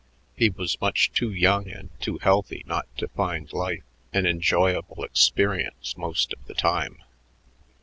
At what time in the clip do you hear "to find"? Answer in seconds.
2.97-3.53